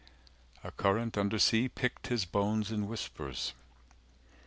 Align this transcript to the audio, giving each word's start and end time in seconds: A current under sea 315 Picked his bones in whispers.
A 0.63 0.71
current 0.71 1.15
under 1.15 1.37
sea 1.37 1.67
315 1.67 1.69
Picked 1.75 2.07
his 2.07 2.25
bones 2.25 2.71
in 2.71 2.87
whispers. 2.87 3.53